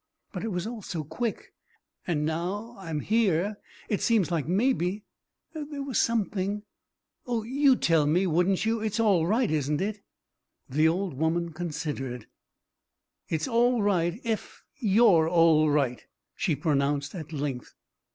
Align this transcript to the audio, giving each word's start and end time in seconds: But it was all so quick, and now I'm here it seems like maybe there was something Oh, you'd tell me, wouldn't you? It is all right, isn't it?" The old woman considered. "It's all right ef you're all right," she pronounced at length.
But 0.33 0.43
it 0.43 0.47
was 0.51 0.65
all 0.65 0.81
so 0.81 1.03
quick, 1.03 1.53
and 2.07 2.25
now 2.25 2.75
I'm 2.79 3.01
here 3.01 3.57
it 3.87 4.01
seems 4.01 4.31
like 4.31 4.47
maybe 4.47 5.03
there 5.53 5.83
was 5.83 6.01
something 6.01 6.63
Oh, 7.27 7.43
you'd 7.43 7.83
tell 7.83 8.07
me, 8.07 8.25
wouldn't 8.25 8.65
you? 8.65 8.81
It 8.81 8.93
is 8.93 8.99
all 8.99 9.27
right, 9.27 9.51
isn't 9.51 9.79
it?" 9.79 10.01
The 10.67 10.87
old 10.87 11.13
woman 11.13 11.53
considered. 11.53 12.25
"It's 13.29 13.47
all 13.47 13.83
right 13.83 14.19
ef 14.23 14.63
you're 14.79 15.29
all 15.29 15.69
right," 15.69 16.03
she 16.35 16.55
pronounced 16.55 17.13
at 17.13 17.31
length. 17.31 17.75